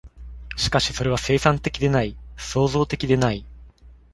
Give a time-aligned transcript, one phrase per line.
[0.57, 3.45] しかしそれは生産的でない、創造的でない。